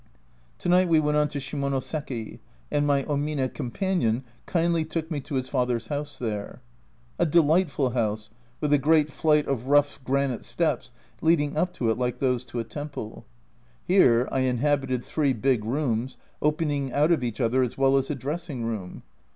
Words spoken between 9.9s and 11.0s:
granite steps